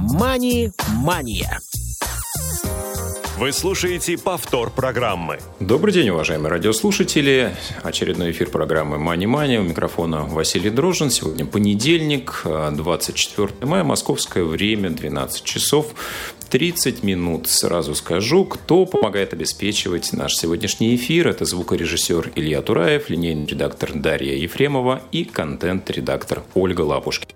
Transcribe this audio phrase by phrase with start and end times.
[0.00, 1.60] «Мани-мания».
[3.36, 5.38] Вы слушаете повтор программы.
[5.58, 7.54] Добрый день, уважаемые радиослушатели.
[7.82, 9.58] Очередной эфир программы «Мани Мани».
[9.58, 11.10] У микрофона Василий Дрожжин.
[11.10, 15.94] Сегодня понедельник, 24 мая, московское время, 12 часов
[16.48, 17.48] 30 минут.
[17.48, 21.26] Сразу скажу, кто помогает обеспечивать наш сегодняшний эфир.
[21.26, 27.32] Это звукорежиссер Илья Тураев, линейный редактор Дарья Ефремова и контент-редактор Ольга Лапушкина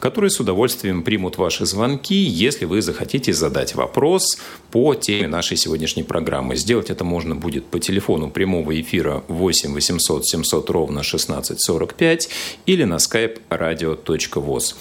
[0.00, 4.38] которые с удовольствием примут ваши звонки, если вы захотите задать вопрос
[4.70, 6.56] по теме нашей сегодняшней программы.
[6.56, 12.28] Сделать это можно будет по телефону прямого эфира 8 800 700 ровно 1645
[12.66, 14.74] или на skype radio.voz.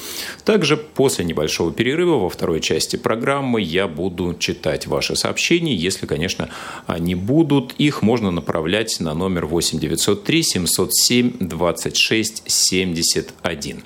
[0.45, 5.75] Также после небольшого перерыва во второй части программы я буду читать ваши сообщения.
[5.75, 6.49] Если, конечно,
[6.86, 13.84] они будут, их можно направлять на номер 8 903 707 26 71.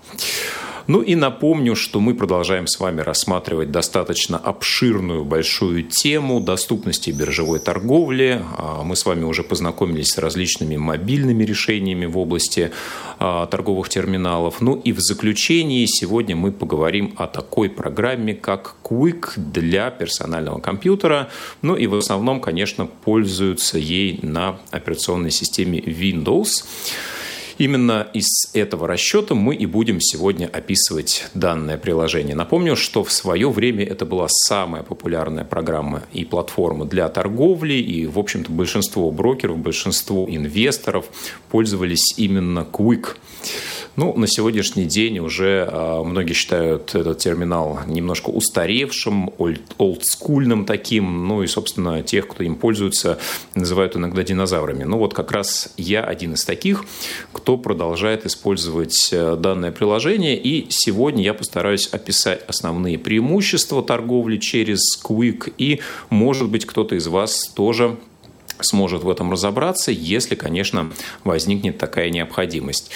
[0.88, 7.60] Ну и напомню, что мы продолжаем с вами рассматривать достаточно обширную, большую тему доступности биржевой
[7.60, 8.42] торговли.
[8.58, 12.72] А, мы с вами уже познакомились с различными мобильными решениями в области
[13.20, 14.62] а, торговых терминалов.
[14.62, 21.30] Ну и в заключении сегодня мы поговорим о такой программе, как Quick для персонального компьютера.
[21.62, 26.66] Ну и в основном, конечно, пользуются ей на операционной системе Windows.
[27.62, 32.34] Именно из этого расчета мы и будем сегодня описывать данное приложение.
[32.34, 38.08] Напомню, что в свое время это была самая популярная программа и платформа для торговли, и,
[38.08, 41.06] в общем-то, большинство брокеров, большинство инвесторов
[41.52, 43.10] пользовались именно Quick.
[43.98, 49.34] Ну, на сегодняшний день уже э, многие считают этот терминал немножко устаревшим,
[49.78, 53.20] олдскульным таким, ну и, собственно, тех, кто им пользуется,
[53.54, 54.86] называют иногда динозаврами.
[54.86, 56.86] Ну вот как раз я один из таких,
[57.34, 64.80] кто продолжает использовать э, данное приложение, и сегодня я постараюсь описать основные преимущества торговли через
[65.04, 67.98] Quick, и, может быть, кто-то из вас тоже
[68.64, 70.92] сможет в этом разобраться, если, конечно,
[71.24, 72.92] возникнет такая необходимость.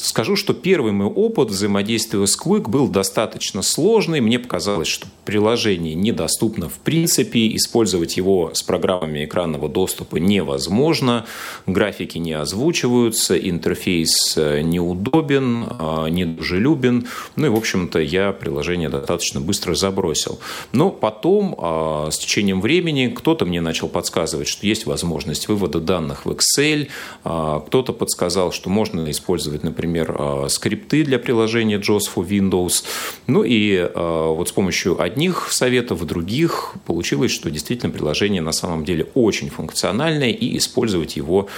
[0.00, 4.20] Скажу, что первый мой опыт взаимодействия с Quick был достаточно сложный.
[4.20, 11.26] Мне показалось, что приложение недоступно в принципе, использовать его с программами экранного доступа невозможно,
[11.66, 17.08] графики не озвучиваются, интерфейс э, неудобен, а, недружелюбен.
[17.34, 20.38] Ну и, в общем-то, я приложение достаточно быстро забросил.
[20.70, 26.24] Но потом, а, с течением времени, кто-то мне начал подсказывать, что есть возможность вывода данных
[26.24, 26.88] в Excel.
[27.22, 32.84] Кто-то подсказал, что можно использовать, например, а, скрипты для приложения JOS for Windows.
[33.26, 38.84] Ну и а, вот с помощью одних советов, других получилось, что действительно приложение на самом
[38.84, 41.48] деле очень функциональное, и использовать его,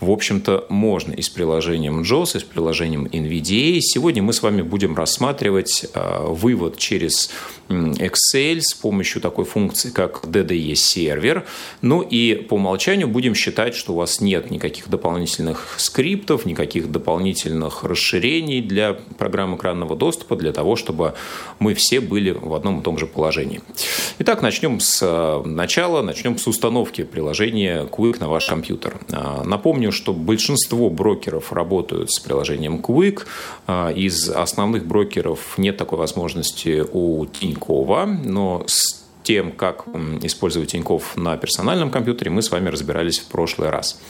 [0.00, 3.78] в общем-то, можно и с приложением JOS, и с приложением NVDA.
[3.80, 7.30] Сегодня мы с вами будем рассматривать вывод через
[7.68, 11.46] Excel с помощью такой функции, как DDE сервер.
[11.82, 16.90] Ну и по умолчанию будем считать, что у вас нет никаких дополнительных скриптов, никаких
[17.68, 21.14] дополнительных расширений для программы экранного доступа, для того, чтобы
[21.58, 23.60] мы все были в одном и том же положении.
[24.18, 28.98] Итак, начнем с э, начала, начнем с установки приложения Quick на ваш компьютер.
[29.12, 33.26] А, напомню, что большинство брокеров работают с приложением Quick.
[33.66, 38.97] А, из основных брокеров нет такой возможности у Тинькова, но с
[39.28, 39.84] тем, как
[40.22, 44.00] использовать Тиньков на персональном компьютере, мы с вами разбирались в прошлый раз.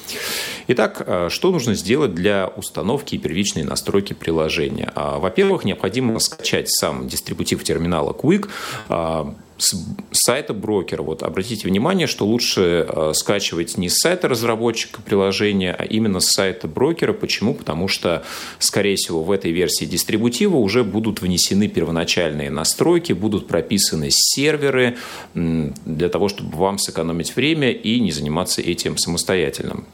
[0.68, 4.92] Итак, э, что нужно сделать для установки и первичной настройки приложения?
[4.94, 8.48] А, во-первых, необходимо скачать сам дистрибутив терминала Quick,
[8.88, 9.76] а, с
[10.12, 11.02] сайта брокера.
[11.02, 16.30] Вот обратите внимание, что лучше э, скачивать не с сайта разработчика приложения, а именно с
[16.30, 17.12] сайта брокера.
[17.12, 17.54] Почему?
[17.54, 18.24] Потому что,
[18.58, 24.96] скорее всего, в этой версии дистрибутива уже будут внесены первоначальные настройки, будут прописаны серверы
[25.34, 29.84] для того, чтобы вам сэкономить время и не заниматься этим самостоятельно.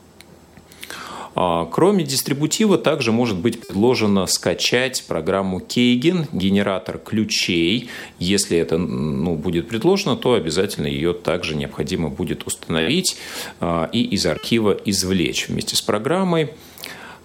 [1.35, 7.89] А, кроме дистрибутива, также может быть предложено скачать программу Кейген, генератор ключей.
[8.19, 13.17] Если это ну, будет предложено, то обязательно ее также необходимо будет установить
[13.61, 16.51] а, и из архива извлечь вместе с программой.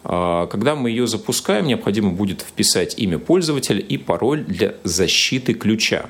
[0.03, 6.05] А, когда мы ее запускаем, необходимо будет вписать имя пользователя и пароль для защиты ключа.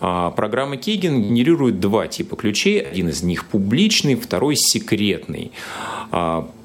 [0.00, 2.80] Программа Кейген генерирует два типа ключей.
[2.80, 5.52] Один из них публичный, второй секретный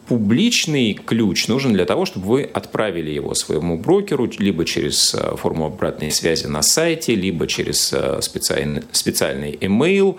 [0.07, 5.65] публичный ключ нужен для того, чтобы вы отправили его своему брокеру либо через э, форму
[5.65, 10.18] обратной связи на сайте, либо через э, специальный, специальный email.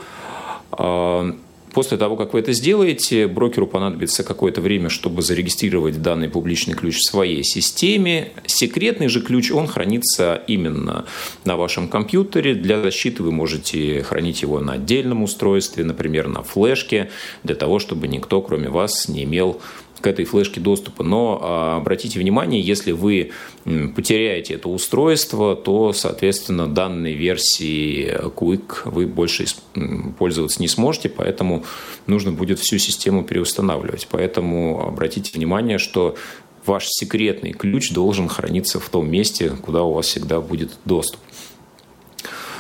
[1.78, 6.96] После того, как вы это сделаете, брокеру понадобится какое-то время, чтобы зарегистрировать данный публичный ключ
[6.96, 8.32] в своей системе.
[8.46, 11.04] Секретный же ключ, он хранится именно
[11.44, 12.56] на вашем компьютере.
[12.56, 17.10] Для защиты вы можете хранить его на отдельном устройстве, например, на флешке,
[17.44, 19.60] для того, чтобы никто, кроме вас, не имел
[20.00, 21.02] к этой флешке доступа.
[21.02, 23.32] Но а, обратите внимание, если вы
[23.64, 29.46] потеряете это устройство, то, соответственно, данной версии Quick вы больше
[30.18, 31.64] пользоваться не сможете, поэтому
[32.06, 34.08] нужно будет всю систему переустанавливать.
[34.10, 36.16] Поэтому обратите внимание, что
[36.66, 41.20] ваш секретный ключ должен храниться в том месте, куда у вас всегда будет доступ.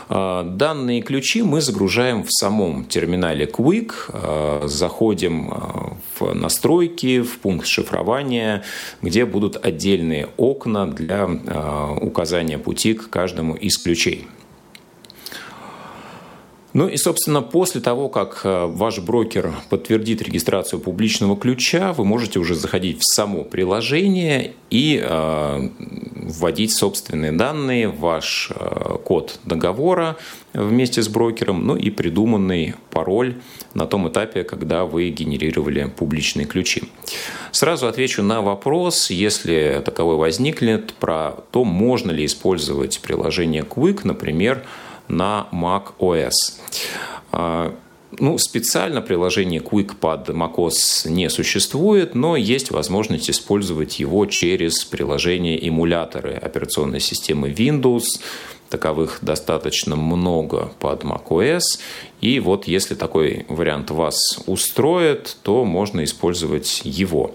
[0.08, 7.38] А, данные ключи мы загружаем в самом терминале Quick, а, заходим а, в настройки, в
[7.38, 8.64] пункт шифрования,
[9.02, 11.26] где будут отдельные окна для
[12.00, 14.26] указания пути к каждому из ключей.
[16.72, 22.54] Ну и, собственно, после того, как ваш брокер подтвердит регистрацию публичного ключа, вы можете уже
[22.54, 25.02] заходить в само приложение и
[26.28, 30.16] вводить собственные данные, ваш э, код договора
[30.52, 33.36] вместе с брокером, ну и придуманный пароль
[33.74, 36.82] на том этапе, когда вы генерировали публичные ключи.
[37.50, 44.64] Сразу отвечу на вопрос, если таковой возникнет, про то, можно ли использовать приложение Quick, например,
[45.08, 46.30] на Mac OS.
[48.12, 55.68] Ну, специально приложение Quick под macOS не существует, но есть возможность использовать его через приложение
[55.68, 58.04] эмуляторы операционной системы Windows.
[58.70, 61.60] Таковых достаточно много под macOS.
[62.22, 64.16] И вот если такой вариант вас
[64.46, 67.34] устроит, то можно использовать его.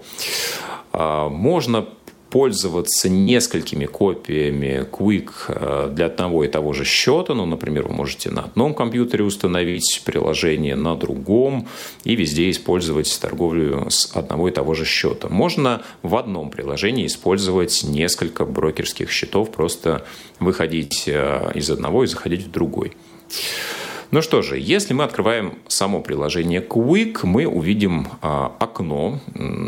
[0.92, 1.86] А, можно
[2.34, 7.32] пользоваться несколькими копиями Quick э, для одного и того же счета.
[7.32, 11.68] Ну, например, вы можете на одном компьютере установить приложение, на другом
[12.02, 15.28] и везде использовать торговлю с одного и того же счета.
[15.28, 20.04] Можно в одном приложении использовать несколько брокерских счетов, просто
[20.40, 22.96] выходить э, из одного и заходить в другой.
[24.10, 29.20] Ну что же, если мы открываем само приложение Quick, мы увидим а, окно.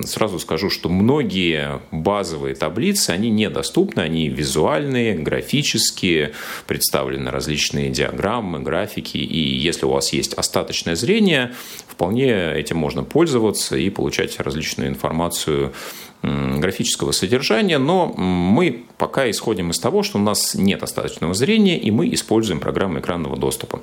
[0.05, 6.33] Сразу скажу, что многие базовые таблицы, они недоступны, они визуальные, графические,
[6.67, 9.19] представлены различные диаграммы, графики.
[9.19, 11.53] И если у вас есть остаточное зрение,
[11.89, 15.73] вполне этим можно пользоваться и получать различную информацию
[16.23, 21.91] графического содержания, но мы пока исходим из того, что у нас нет остаточного зрения, и
[21.91, 23.83] мы используем программу экранного доступа.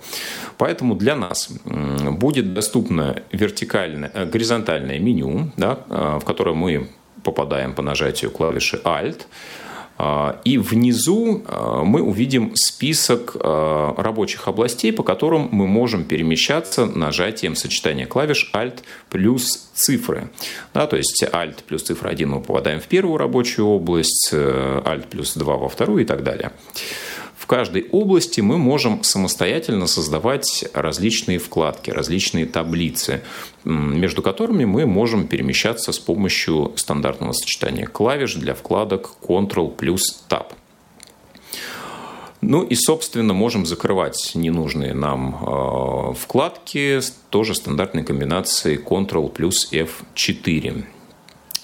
[0.57, 6.89] Поэтому для нас будет доступно вертикальное, э, горизонтальное меню, да, э, в которое мы
[7.23, 9.21] попадаем по нажатию клавиши Alt,
[10.43, 17.55] и внизу а, мы увидим список а, рабочих областей, по которым мы можем перемещаться нажатием
[17.55, 18.79] сочетания клавиш Alt
[19.09, 20.29] плюс цифры.
[20.73, 25.07] Да, то есть Alt плюс цифра 1 мы попадаем в первую рабочую область, э, Alt
[25.09, 26.51] плюс 2 во вторую и так далее.
[27.43, 33.21] В каждой области мы можем самостоятельно создавать различные вкладки, различные таблицы,
[33.65, 40.53] между которыми мы можем перемещаться с помощью стандартного сочетания клавиш для вкладок Ctrl плюс Tab.
[42.39, 50.85] Ну и, собственно, можем закрывать ненужные нам э, вкладки тоже стандартной комбинацией Ctrl плюс F4.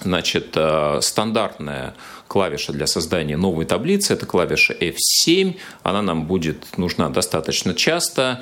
[0.02, 1.94] Значит, э, стандартная
[2.26, 5.56] клавиша для создания новой таблицы– это клавиша F7.
[5.82, 8.40] Она нам будет нужна достаточно часто.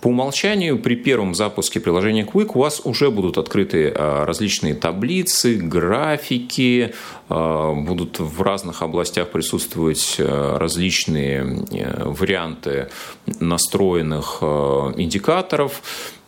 [0.00, 5.56] По умолчанию при первом запуске приложения Quick у вас уже будут открыты э, различные таблицы,
[5.56, 6.94] графики,
[7.28, 11.64] э, будут в разных областях присутствовать различные
[12.04, 12.88] варианты
[13.26, 15.82] настроенных индикаторов.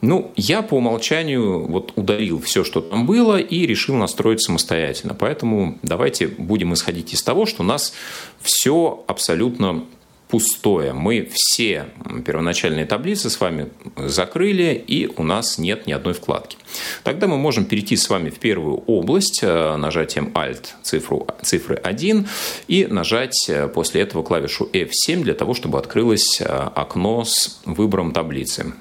[0.06, 5.14] Ну, я по умолчанию вот удалил все, что там было, и решил настроить самостоятельно.
[5.14, 7.92] Поэтому давайте будем исходить из того, что у нас
[8.40, 9.84] все абсолютно
[10.28, 10.92] пустое.
[10.92, 11.86] Мы все
[12.25, 16.56] первоначальные таблицы с вами закрыли, и у нас нет ни одной вкладки.
[17.02, 22.28] Тогда мы можем перейти с вами в первую область э, нажатием Alt цифру, цифры 1
[22.68, 28.12] и нажать э, после этого клавишу F7 для того, чтобы открылось э, окно с выбором
[28.12, 28.72] таблицы.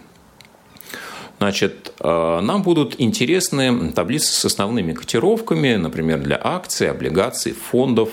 [1.46, 8.10] Значит, э, нам будут интересны таблицы с основными котировками, например, для акций, облигаций, фондов.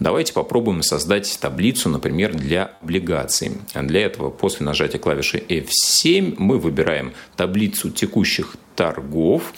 [0.00, 3.58] Давайте попробуем создать таблицу, например, для облигаций.
[3.74, 9.52] Для этого после нажатия клавиши F7 мы выбираем таблицу текущих торгов.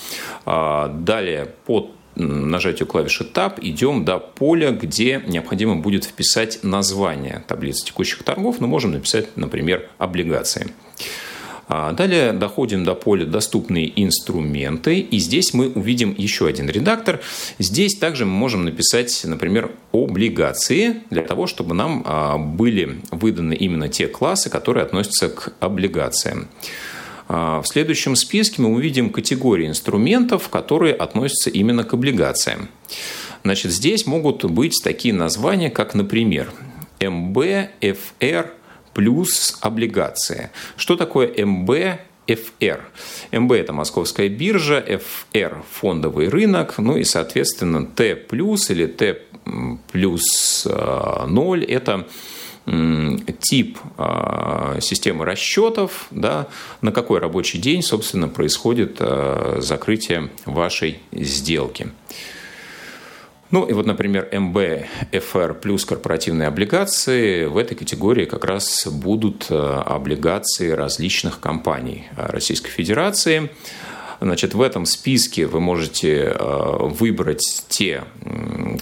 [0.44, 7.87] А, далее под нажатию клавиши Tab идем до поля, где необходимо будет вписать название таблицы
[7.87, 8.59] текущих торгов.
[8.59, 10.73] Мы можем написать, например, облигации.
[11.66, 17.21] А далее доходим до поля «Доступные инструменты», и здесь мы увидим еще один редактор.
[17.59, 23.88] Здесь также мы можем написать, например, облигации, для того, чтобы нам а, были выданы именно
[23.88, 26.49] те классы, которые относятся к облигациям.
[27.28, 32.68] А, в следующем списке мы увидим категории инструментов, которые относятся именно к облигациям.
[33.42, 36.50] Значит, здесь могут быть такие названия, как, например,
[37.00, 37.38] МБ,
[37.80, 38.52] ФР
[38.94, 40.50] плюс облигация.
[40.76, 42.80] Что такое МБ, ФР.
[43.32, 49.20] МБ– это московская биржа, ФР– фондовый рынок, ну и, соответственно, Т плюс или Т
[49.92, 52.06] плюс 0– это
[53.40, 56.48] тип а, системы расчетов, да,
[56.80, 61.88] на какой рабочий день, собственно, происходит а, закрытие вашей сделки.
[63.50, 69.46] Ну и вот, например, МБ, ФР плюс корпоративные облигации, в этой категории как раз будут
[69.50, 73.50] а, облигации различных компаний Российской Федерации.
[74.20, 78.04] Значит, в этом списке вы можете выбрать те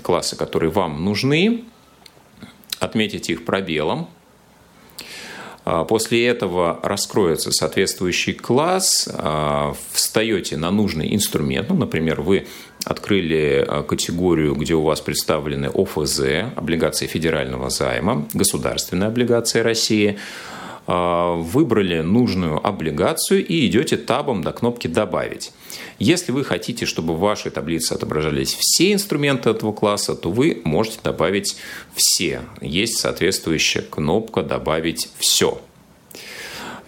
[0.02, 1.64] классы, которые вам нужны,
[2.78, 4.08] отметить их пробелом.
[5.64, 11.68] А, после этого раскроется соответствующий класс, а, встаете на нужный инструмент.
[11.68, 12.46] Ну, например, вы
[12.84, 16.20] открыли а, категорию, где у вас представлены ОФЗ,
[16.56, 20.18] облигации федерального займа, государственные облигации России–
[20.84, 25.52] а, выбрали нужную облигацию и идете табом до кнопки «Добавить».
[26.00, 30.98] Если вы хотите, чтобы в вашей таблице отображались все инструменты этого класса, то вы можете
[31.04, 31.56] добавить
[31.94, 32.40] все.
[32.60, 35.60] Есть соответствующая кнопка «Добавить все».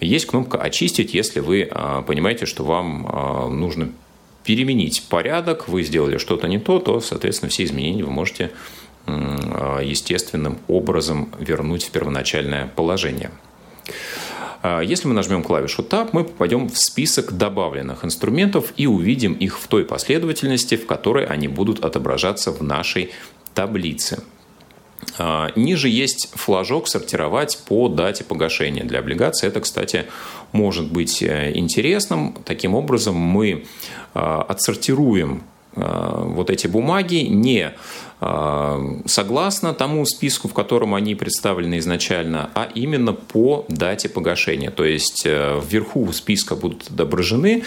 [0.01, 3.91] Есть кнопка «Очистить», если вы а, понимаете, что вам нужно
[4.45, 8.51] переменить порядок, вы сделали что-то не то, то, соответственно, все изменения вы можете
[9.07, 13.29] естественным образом вернуть в первоначальное положение.
[14.63, 19.59] А, если мы нажмем клавишу Tab, мы попадем в список добавленных инструментов и увидим их
[19.59, 23.11] в той последовательности, в которой они будут отображаться в нашей
[23.53, 24.23] таблице.
[25.17, 29.49] А, ниже есть флажок «Сортировать по дате погашения» для облигаций.
[29.49, 30.05] Это, кстати,
[30.51, 32.35] может быть э, интересным.
[32.45, 33.65] Таким образом, мы
[34.13, 35.43] а, отсортируем
[35.77, 37.73] вот эти бумаги не
[38.21, 44.71] а, согласно тому списку, в котором они представлены изначально, а именно по дате погашения.
[44.71, 47.63] То есть э, вверху списка будут отображены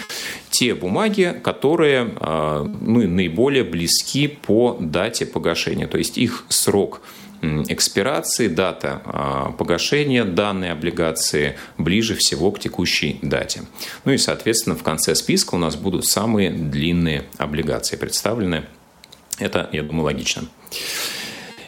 [0.49, 5.87] те бумаги, которые а, ну, наиболее близки по дате погашения.
[5.87, 7.01] То есть их срок
[7.41, 13.63] экспирации, дата а, погашения данной облигации ближе всего к текущей дате.
[14.05, 18.65] Ну и, соответственно, в конце списка у нас будут самые длинные облигации представлены
[19.39, 20.43] это, я думаю, логично.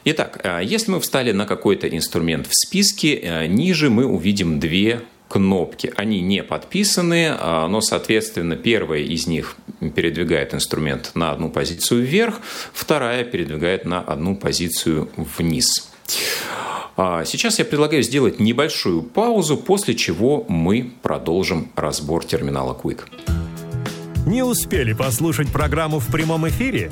[0.04, 5.02] Итак, э, если мы встали на какой-то инструмент в списке, э, ниже мы увидим две
[5.32, 5.94] кнопки.
[5.96, 9.56] Они не подписаны, э, но, соответственно, первая из них
[9.96, 12.42] передвигает инструмент на одну позицию вверх,
[12.74, 15.90] вторая передвигает на одну позицию вниз.
[16.98, 23.00] А сейчас я предлагаю сделать небольшую паузу, после чего мы продолжим разбор терминала Quick.
[24.28, 26.92] Не успели послушать программу в прямом эфире?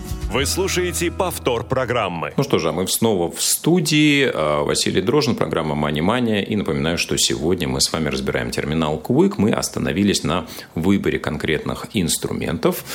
[0.31, 2.33] Вы слушаете повтор программы.
[2.37, 4.31] Ну что же, а мы снова в студии.
[4.33, 6.41] А, Василий Дрожин, программа Money Money.
[6.45, 9.33] И напоминаю, что сегодня мы с вами разбираем терминал Quick.
[9.35, 12.85] Мы остановились на выборе конкретных инструментов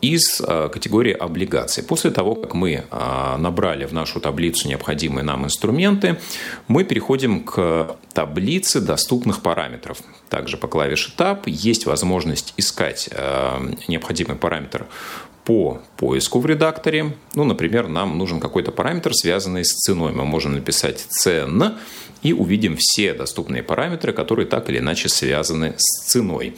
[0.00, 1.84] из а, категории облигаций.
[1.84, 6.18] После того, как мы набрали в нашу таблицу необходимые нам инструменты,
[6.66, 9.98] мы переходим к таблице доступных параметров.
[10.28, 13.08] Также по клавише Tab есть возможность искать
[13.86, 14.86] необходимый параметр
[15.44, 17.14] по поиску в редакторе.
[17.34, 20.12] Ну, например, нам нужен какой-то параметр, связанный с ценой.
[20.12, 21.74] Мы можем написать «цен»
[22.22, 26.54] и увидим все доступные параметры, которые так или иначе связаны с ценой.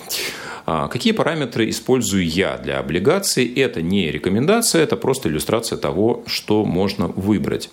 [0.66, 3.46] А какие параметры использую я для облигаций?
[3.54, 7.70] Это не рекомендация, это просто иллюстрация того, что можно выбрать.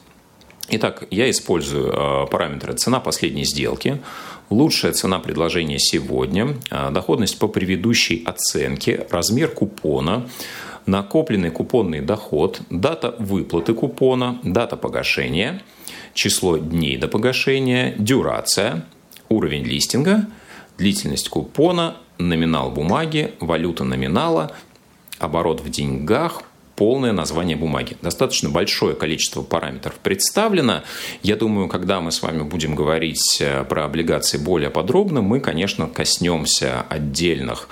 [0.69, 4.01] Итак, я использую а, параметры цена последней сделки,
[4.49, 6.55] лучшая цена предложения сегодня,
[6.91, 10.29] доходность по предыдущей оценке, размер купона,
[10.85, 15.61] накопленный купонный доход, дата выплаты купона, дата погашения,
[16.13, 18.85] число дней до погашения, дюрация,
[19.29, 20.27] уровень листинга.
[20.77, 24.51] длительность купона, номинал бумаги, валюта номинала,
[25.19, 26.43] оборот в деньгах,
[26.75, 27.95] полное название бумаги.
[28.01, 30.81] Достаточно большое количество параметров представлено.
[31.21, 35.87] Я думаю, когда мы с вами будем говорить э, про облигации более подробно, мы, конечно,
[35.87, 37.69] коснемся отдельных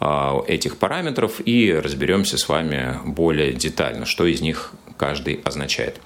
[0.00, 6.00] этих параметров и разберемся с вами более детально, что из них каждый означает.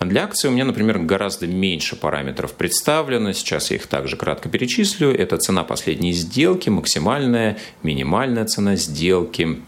[0.00, 3.32] Для акции у меня, например, гораздо меньше параметров представлено.
[3.32, 5.14] Сейчас я их также кратко перечислю.
[5.14, 9.62] Это цена последней сделки, максимальная, минимальная цена сделки,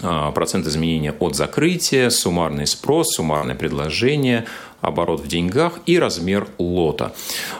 [0.00, 4.46] а, процент изменения от закрытия, суммарный спрос, суммарное предложение,
[4.80, 7.14] оборот в деньгах и размер лота.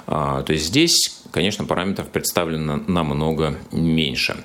[0.07, 4.37] А, то есть здесь, конечно, параметров представлено намного меньше.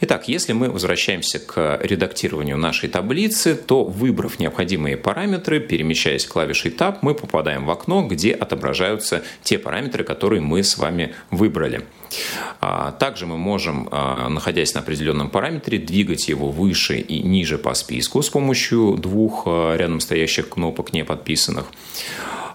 [0.00, 6.98] Итак, если мы возвращаемся к редактированию нашей таблицы, то выбрав необходимые параметры, перемещаясь клавишей Tab,
[7.02, 11.84] мы попадаем в окно, где отображаются те параметры, которые мы с вами выбрали.
[12.60, 17.74] А, также мы можем, а, находясь на определенном параметре, двигать его выше и ниже по
[17.74, 21.66] списку с помощью двух а, рядом стоящих кнопок не подписанных.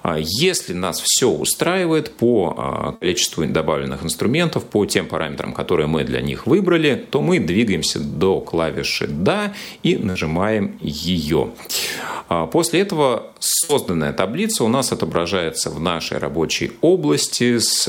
[0.01, 6.03] А если нас все устраивает по а, количеству добавленных инструментов, по тем параметрам, которые мы
[6.03, 9.53] для них выбрали, то мы двигаемся до клавиши «Да»
[9.84, 11.51] и нажимаем ее.
[12.29, 17.86] А после этого созданная таблица у нас отображается в нашей рабочей области с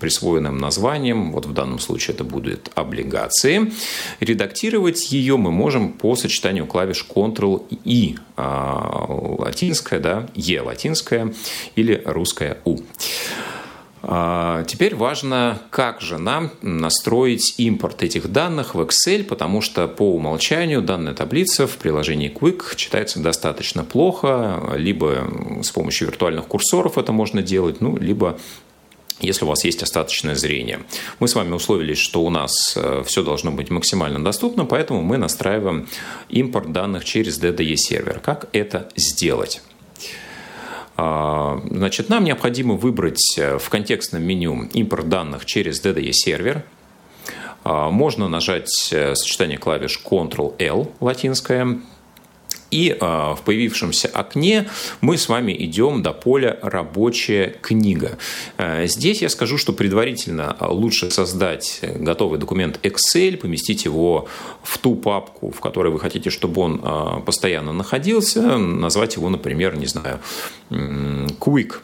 [0.00, 3.72] присвоенным названием, вот в данном случае это будет облигации.
[4.20, 11.34] Редактировать ее мы можем по сочетанию клавиш Ctrl-I, латинская, да, E латинская,
[11.76, 12.78] или русская У.
[14.06, 20.14] А, теперь важно, как же нам настроить импорт этих данных в Excel, потому что по
[20.14, 27.12] умолчанию данная таблица в приложении Quick читается достаточно плохо, либо с помощью виртуальных курсоров это
[27.12, 28.38] можно делать, ну, либо
[29.20, 30.80] если у вас есть остаточное зрение.
[31.20, 35.16] Мы с вами условились, что у нас э, все должно быть максимально доступно, поэтому мы
[35.16, 35.88] настраиваем
[36.28, 38.20] импорт данных через DDE сервер.
[38.20, 39.62] Как это сделать?
[40.96, 46.64] А, значит, нам необходимо выбрать э, в контекстном меню импорт данных через DDE сервер.
[47.64, 51.80] А, можно нажать э, сочетание клавиш Ctrl-L латинское,
[52.74, 54.68] и а, в появившемся окне
[55.00, 58.18] мы с вами идем до поля «Рабочая книга».
[58.58, 64.26] Э, здесь я скажу, что предварительно лучше создать готовый документ Excel, поместить его
[64.64, 69.76] в ту папку, в которой вы хотите, чтобы он а, постоянно находился, назвать его, например,
[69.76, 70.18] не знаю,
[70.70, 71.74] Quick–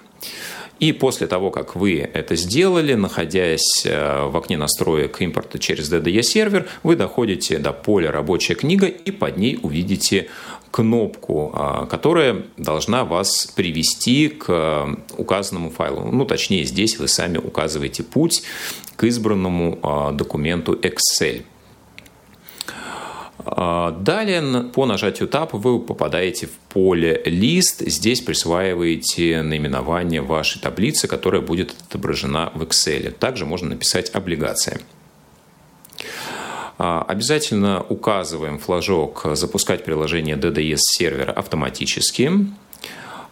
[0.80, 6.68] и после того, как вы это сделали, находясь в окне настроек импорта через DDE сервер,
[6.82, 10.28] вы доходите до поля «Рабочая книга» и под ней увидите
[10.70, 16.10] кнопку, а, которая должна вас привести к э, указанному файлу.
[16.12, 18.42] Ну, точнее, здесь вы сами указываете путь
[18.96, 21.42] к избранному а, документу Excel.
[23.44, 27.80] А, далее по нажатию Tab вы попадаете в поле «Лист».
[27.80, 33.10] Здесь присваиваете наименование вашей таблицы, которая будет отображена в Excel.
[33.10, 34.80] Также можно написать «Облигация».
[36.82, 42.30] А, обязательно указываем флажок «Запускать приложение DDS сервера автоматически».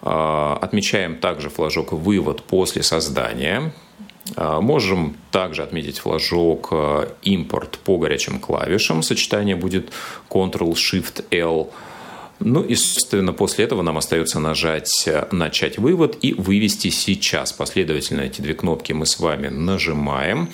[0.03, 3.73] А, отмечаем также флажок «Вывод после создания».
[4.37, 6.75] А, можем также отметить флажок
[7.23, 9.03] «Импорт по горячим клавишам».
[9.03, 9.93] Сочетание будет
[10.29, 11.71] Ctrl-Shift-L.
[12.41, 17.55] Ну и, собственно, после этого нам остается нажать «Начать вывод» и «Вывести сейчас».
[17.55, 20.51] Последовательно эти две кнопки мы с вами нажимаем.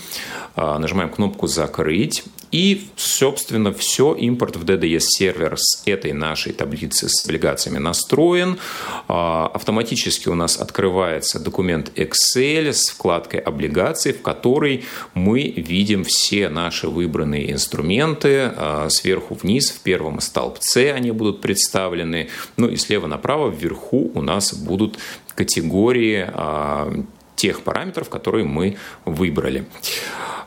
[0.54, 2.22] Нажимаем кнопку «Закрыть».
[2.54, 8.60] И, собственно, все, импорт в DDS сервер с этой нашей таблицы с облигациями настроен.
[9.08, 16.48] А, автоматически у нас открывается документ Excel с вкладкой облигации, в которой мы видим все
[16.48, 23.08] наши выбранные инструменты а, сверху вниз, в первом столбце они будут представлены, ну и слева
[23.08, 24.96] направо вверху у нас будут
[25.34, 27.04] категории а,
[27.44, 29.66] тех параметров, которые мы выбрали.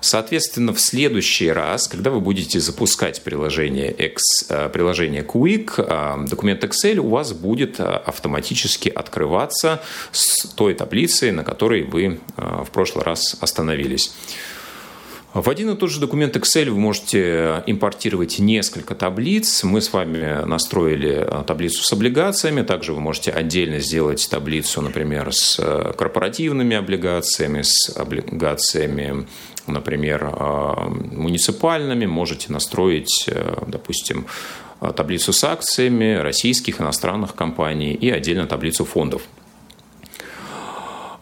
[0.02, 6.64] Соответственно, в следующий раз, когда вы будете запускать приложение, X, э, приложение Quick, э, документ
[6.64, 9.80] Excel у вас будет э, автоматически открываться
[10.12, 14.12] с той таблицей, на которой вы в прошлый раз остановились.
[15.38, 19.64] В один и тот же документ Excel вы можете импортировать несколько таблиц.
[19.64, 22.64] Мы с вами настроили таблицу с облигациями.
[22.64, 25.62] Также вы можете отдельно сделать таблицу, например, с
[25.96, 29.28] корпоративными облигациями, с облигациями
[29.68, 30.24] например,
[31.12, 34.26] муниципальными, можете настроить, э, допустим,
[34.96, 39.24] таблицу с акциями российских, иностранных компаний и отдельно таблицу фондов.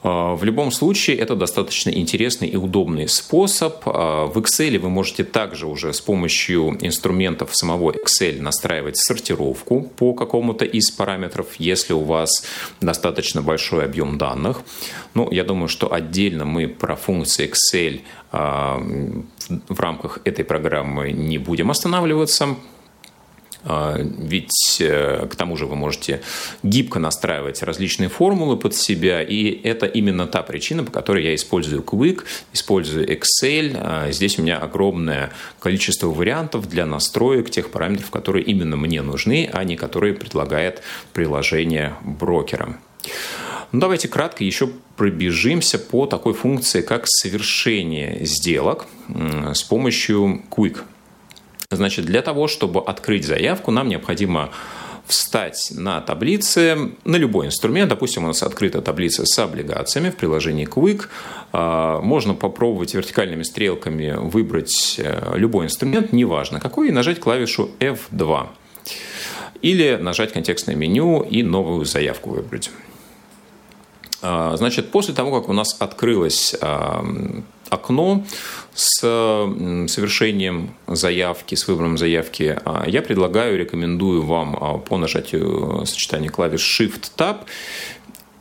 [0.06, 3.84] В любом случае, это достаточно интересный и удобный способ.
[3.84, 10.64] В Excel вы можете также уже с помощью инструментов самого Excel настраивать сортировку по какому-то
[10.64, 12.46] из параметров, если у вас
[12.82, 14.62] достаточно большой объем данных.
[15.16, 21.72] Ну, я думаю, что отдельно мы про функции Excel в рамках этой программы не будем
[21.72, 22.58] останавливаться.
[23.68, 26.22] А, ведь э, к тому же вы можете
[26.62, 31.82] гибко настраивать различные формулы под себя, и это именно та причина, по которой я использую
[31.82, 32.24] Quick,
[32.54, 33.76] использую Excel.
[33.76, 39.50] А, здесь у меня огромное количество вариантов для настроек тех параметров, которые именно мне нужны,
[39.52, 42.78] а не которые предлагает приложение брокера.
[43.72, 48.86] Ну, давайте кратко еще пробежимся по такой функции, как совершение сделок
[49.54, 50.82] с помощью Quick.
[51.76, 54.52] Значит, для того, чтобы открыть заявку, нам необходимо
[55.08, 57.90] встать на таблице, на любой инструмент.
[57.90, 61.08] Допустим, у нас открыта таблица с облигациями в приложении Quick.
[61.52, 68.48] А, можно попробовать вертикальными стрелками выбрать э, любой инструмент, неважно какой, и нажать клавишу F2.
[69.62, 72.72] Или нажать контекстное меню и новую заявку выбрать.
[74.22, 76.56] А, значит, после того, как у нас открылось
[77.70, 78.24] окно
[78.76, 79.00] с
[79.88, 87.46] совершением заявки, с выбором заявки, а, я предлагаю, рекомендую вам по нажатию сочетания клавиш Shift-Tab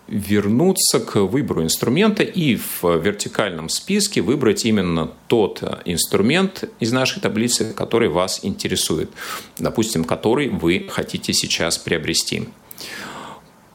[0.09, 7.73] вернуться к выбору инструмента и в вертикальном списке выбрать именно тот инструмент из нашей таблицы,
[7.73, 9.11] который вас интересует,
[9.59, 12.49] допустим, который вы хотите сейчас приобрести.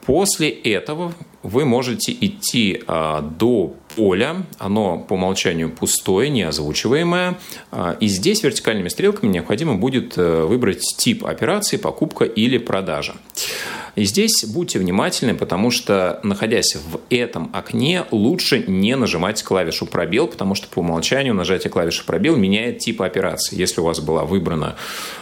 [0.05, 7.37] После этого вы можете идти а, до поля, оно по умолчанию пустое, не озвучиваемое,
[7.69, 13.15] а, и здесь вертикальными стрелками необходимо будет э, выбрать тип операции, покупка или продажа.
[13.95, 20.27] И здесь будьте внимательны, потому что, находясь в этом окне, лучше не нажимать клавишу «пробел»,
[20.27, 23.57] потому что по умолчанию нажатие клавиши «пробел» меняет тип операции.
[23.57, 24.77] Если у вас была выбрана,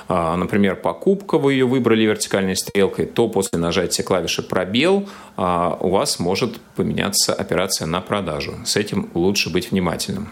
[0.08, 5.90] а, например, покупка, вы ее выбрали вертикальной стрелкой, то после нажатия клавиши «пробел» а, у
[5.90, 8.58] вас может поменяться операция на продажу.
[8.68, 10.28] С этим лучше быть внимательным.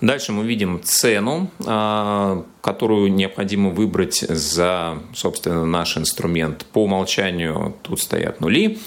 [0.00, 6.64] Дальше мы видим цену, а, которую необходимо выбрать за, собственно, наш инструмент.
[6.72, 8.78] По умолчанию тут стоят нули.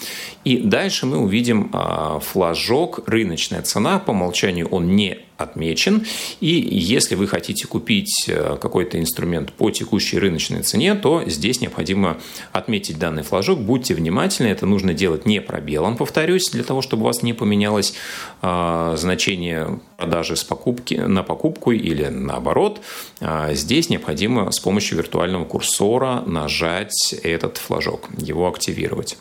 [0.44, 4.00] И дальше мы увидим а, флажок «Рыночная цена».
[4.00, 6.06] По умолчанию он не отмечен.
[6.40, 12.18] И если вы хотите купить э, какой-то инструмент по текущей рыночной цене, то здесь необходимо
[12.52, 13.60] отметить данный флажок.
[13.60, 17.94] Будьте внимательны, это нужно делать не пробелом, повторюсь, для того, чтобы у вас не поменялось
[18.42, 22.82] а, значение продажи с покупки на покупку или наоборот.
[23.22, 29.18] А, здесь необходимо с помощью виртуального курсора нажать этот флажок, его активировать.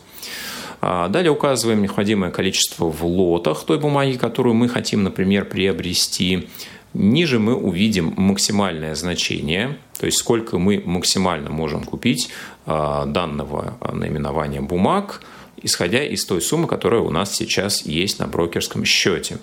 [0.88, 6.48] А, далее указываем необходимое количество в лотах той бумаги, которую мы хотим, например, приобрести.
[6.94, 12.30] Ниже мы увидим максимальное значение, то есть сколько мы максимально можем купить
[12.66, 15.22] а, данного наименования бумаг,
[15.60, 19.38] исходя из той суммы, которая у нас сейчас есть на брокерском счете.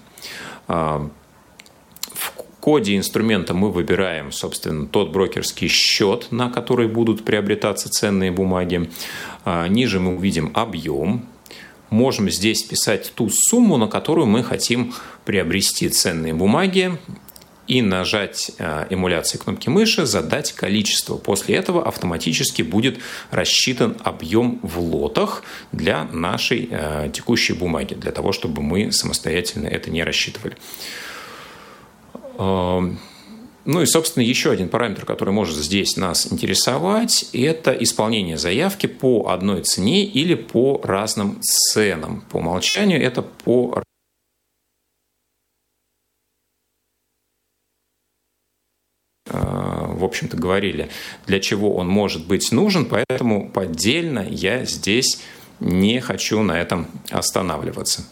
[0.69, 1.09] А,
[2.13, 8.89] в коде инструмента мы выбираем, собственно, тот брокерский счет, на который будут приобретаться ценные бумаги.
[9.67, 11.27] Ниже мы увидим объем,
[11.93, 14.93] можем здесь писать ту сумму, на которую мы хотим
[15.25, 16.97] приобрести ценные бумаги,
[17.65, 21.15] и нажать э, эмуляции кнопки мыши, задать количество.
[21.15, 22.99] После этого автоматически будет
[23.31, 29.89] рассчитан объем в лотах для нашей э, текущей бумаги, для того, чтобы мы самостоятельно это
[29.91, 30.57] не рассчитывали.
[33.65, 39.29] Ну и, собственно, еще один параметр, который может здесь нас интересовать, это исполнение заявки по
[39.29, 42.21] одной цене или по разным ценам.
[42.29, 43.81] По умолчанию это по
[49.29, 50.89] а, в общем-то, говорили,
[51.25, 55.21] для чего он может быть нужен, поэтому поддельно я здесь
[55.61, 58.03] не хочу на этом останавливаться.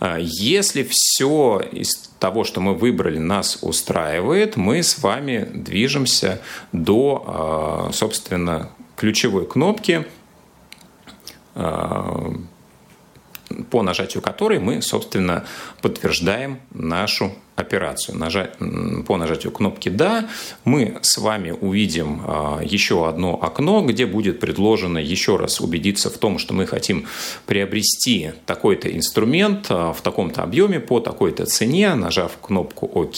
[0.00, 6.40] А, если все из того, что мы выбрали, нас устраивает, мы с вами движемся
[6.72, 10.06] до, а, собственно, ключевой кнопки,
[11.54, 12.32] а,
[13.70, 15.44] по нажатию которой мы, собственно,
[15.80, 18.52] подтверждаем нашу операцию нажать,
[19.06, 20.28] по нажатию кнопки «Да»,
[20.64, 26.18] мы с вами увидим а, еще одно окно, где будет предложено еще раз убедиться в
[26.18, 27.06] том, что мы хотим
[27.46, 31.94] приобрести такой-то инструмент а, в таком-то объеме по такой-то цене.
[31.94, 33.16] Нажав кнопку «Ок»,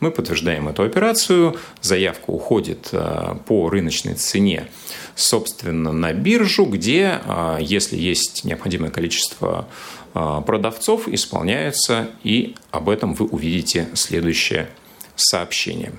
[0.00, 4.68] мы подтверждаем эту операцию, заявка уходит а, по рыночной цене
[5.14, 7.20] собственно, на биржу, где,
[7.58, 9.66] если есть необходимое количество
[10.12, 14.68] продавцов исполняются, и об этом вы увидите следующее
[15.16, 15.92] сообщение.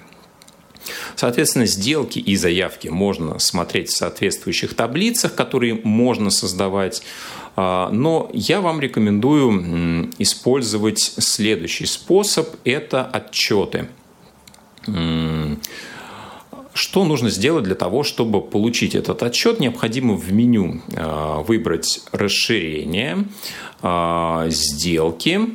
[1.16, 7.04] Соответственно, сделки и заявки можно смотреть в соответствующих таблицах, которые можно создавать.
[7.56, 13.90] А, но я вам рекомендую использовать следующий способ– это отчеты.
[16.74, 19.60] Что нужно сделать для того, чтобы получить этот отчет?
[19.60, 23.26] Необходимо в меню а, выбрать расширение,
[23.82, 25.50] а, сделки,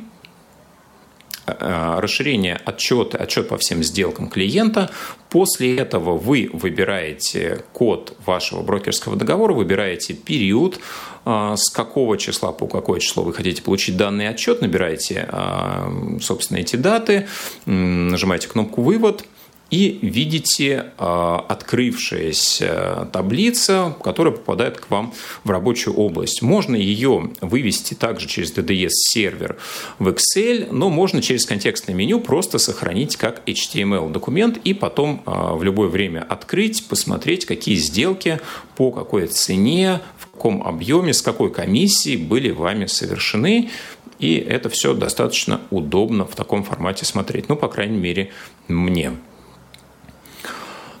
[1.47, 4.89] а, расширение отчета, отчет по всем сделкам клиента.
[5.29, 10.79] После этого вы выбираете код вашего брокерского договора, выбираете период,
[11.25, 15.27] с какого числа по какое число вы хотите получить данный отчет, набираете,
[16.21, 17.27] собственно, эти даты,
[17.65, 19.25] нажимаете кнопку «Вывод»,
[19.75, 26.41] и видите а, открывшаяся таблица, которая попадает к вам в рабочую область.
[26.41, 29.57] Можно ее вывести также через DDS-сервер
[29.99, 35.63] в Excel, но можно через контекстное меню просто сохранить как HTML-документ и потом а, в
[35.63, 38.39] любое время открыть, посмотреть, какие сделки,
[38.77, 43.69] по какой цене, в каком объеме, с какой комиссией были вами совершены.
[44.19, 47.49] И это все достаточно удобно в таком формате смотреть.
[47.49, 48.31] Ну, по крайней мере,
[48.69, 49.11] мне.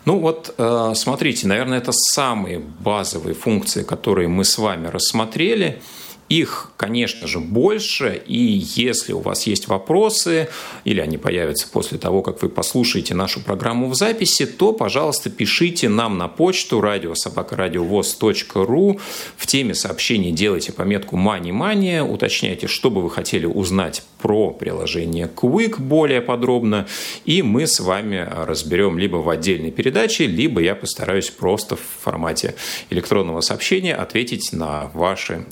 [0.05, 5.81] Ну вот, э, смотрите, наверное, это самые базовые функции, которые мы с вами рассмотрели.
[6.27, 10.49] Их, конечно же, больше, и если у вас есть вопросы,
[10.83, 15.87] или они появятся после того, как вы послушаете нашу программу в записи, то, пожалуйста, пишите
[15.87, 18.99] нам на почту радиособакарадиовоз.ру.
[19.37, 25.29] В теме сообщений делайте пометку «Мани Мания», уточняйте, что бы вы хотели узнать про приложение
[25.33, 26.87] Quick более подробно,
[27.25, 32.55] и мы с вами разберем либо в отдельной передаче, либо я постараюсь просто в формате
[32.89, 35.45] электронного сообщения ответить на ваши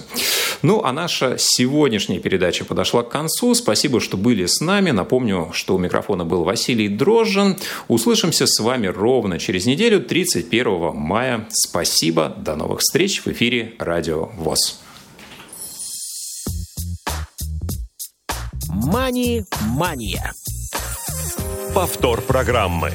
[0.00, 0.30] вопросы.
[0.62, 3.54] Ну, а наша сегодняшняя передача подошла к концу.
[3.54, 4.90] Спасибо, что были с нами.
[4.90, 7.56] Напомню, что у микрофона был Василий Дрожжин.
[7.88, 11.46] Услышимся с вами ровно через неделю, 31 мая.
[11.50, 12.34] Спасибо.
[12.36, 14.80] До новых встреч в эфире Радио ВОЗ.
[18.68, 20.32] Мани-мания.
[21.74, 22.92] Повтор программы.